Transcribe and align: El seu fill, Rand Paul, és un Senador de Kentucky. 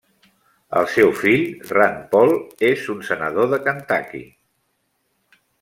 El 0.79 0.87
seu 0.93 1.11
fill, 1.19 1.43
Rand 1.77 2.01
Paul, 2.15 2.33
és 2.71 2.89
un 2.97 3.07
Senador 3.13 3.53
de 3.55 3.63
Kentucky. 3.69 4.27